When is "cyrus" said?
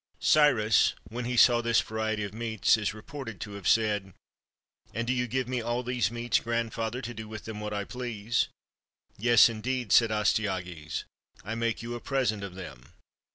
0.19-0.95